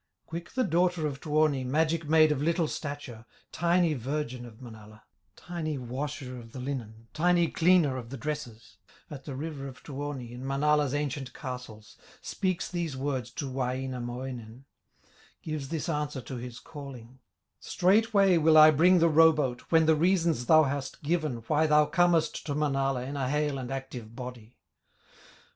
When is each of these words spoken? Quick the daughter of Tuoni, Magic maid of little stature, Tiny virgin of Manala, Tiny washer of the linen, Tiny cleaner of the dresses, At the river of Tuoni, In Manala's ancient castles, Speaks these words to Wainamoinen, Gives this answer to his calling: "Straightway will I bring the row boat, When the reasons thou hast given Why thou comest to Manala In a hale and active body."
Quick 0.25 0.53
the 0.53 0.63
daughter 0.63 1.05
of 1.05 1.21
Tuoni, 1.21 1.63
Magic 1.63 2.09
maid 2.09 2.31
of 2.31 2.41
little 2.41 2.67
stature, 2.67 3.23
Tiny 3.51 3.93
virgin 3.93 4.47
of 4.47 4.59
Manala, 4.59 5.03
Tiny 5.35 5.77
washer 5.77 6.39
of 6.39 6.53
the 6.53 6.59
linen, 6.59 7.07
Tiny 7.13 7.49
cleaner 7.49 7.97
of 7.97 8.09
the 8.09 8.17
dresses, 8.17 8.77
At 9.11 9.25
the 9.25 9.35
river 9.35 9.67
of 9.67 9.83
Tuoni, 9.83 10.31
In 10.31 10.43
Manala's 10.43 10.95
ancient 10.95 11.35
castles, 11.35 11.97
Speaks 12.19 12.67
these 12.67 12.97
words 12.97 13.29
to 13.33 13.47
Wainamoinen, 13.47 14.65
Gives 15.43 15.69
this 15.69 15.87
answer 15.87 16.21
to 16.21 16.37
his 16.37 16.57
calling: 16.59 17.19
"Straightway 17.59 18.37
will 18.39 18.57
I 18.57 18.71
bring 18.71 18.97
the 18.97 19.07
row 19.07 19.31
boat, 19.31 19.65
When 19.69 19.85
the 19.85 19.93
reasons 19.93 20.47
thou 20.47 20.63
hast 20.63 21.03
given 21.03 21.43
Why 21.45 21.67
thou 21.67 21.85
comest 21.85 22.43
to 22.47 22.55
Manala 22.55 23.03
In 23.03 23.15
a 23.15 23.29
hale 23.29 23.59
and 23.59 23.69
active 23.69 24.15
body." 24.15 24.57